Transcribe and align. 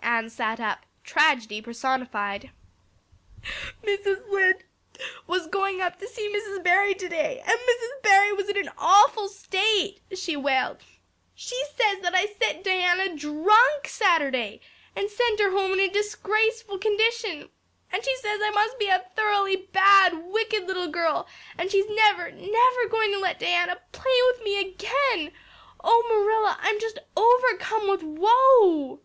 Anne 0.00 0.30
sat 0.30 0.58
up, 0.58 0.84
tragedy 1.04 1.60
personified. 1.60 2.50
"Mrs. 3.84 4.26
Lynde 4.28 4.64
was 5.28 5.46
up 5.80 5.98
to 5.98 6.08
see 6.08 6.32
Mrs. 6.34 6.64
Barry 6.64 6.94
today 6.94 7.40
and 7.46 7.58
Mrs. 7.58 8.02
Barry 8.02 8.32
was 8.32 8.48
in 8.48 8.56
an 8.56 8.70
awful 8.78 9.28
state," 9.28 10.00
she 10.16 10.34
wailed. 10.36 10.78
"She 11.34 11.62
says 11.76 12.00
that 12.00 12.14
I 12.16 12.26
set 12.26 12.64
Diana 12.64 13.14
drunk 13.14 13.86
Saturday 13.86 14.60
and 14.96 15.08
sent 15.10 15.40
her 15.40 15.50
home 15.50 15.72
in 15.74 15.80
a 15.80 15.88
disgraceful 15.88 16.78
condition. 16.78 17.50
And 17.92 18.02
she 18.04 18.16
says 18.16 18.40
I 18.42 18.50
must 18.50 18.78
be 18.78 18.88
a 18.88 19.08
thoroughly 19.14 19.56
bad, 19.70 20.24
wicked 20.26 20.66
little 20.66 20.88
girl 20.88 21.28
and 21.56 21.70
she's 21.70 21.86
never, 21.88 22.32
never 22.32 22.88
going 22.88 23.12
to 23.12 23.18
let 23.20 23.38
Diana 23.38 23.78
play 23.92 24.18
with 24.28 24.42
me 24.42 24.58
again. 24.58 25.32
Oh, 25.84 26.02
Marilla, 26.08 26.56
I'm 26.60 26.80
just 26.80 26.98
overcome 27.14 27.88
with 27.88 28.02
woe." 28.02 29.02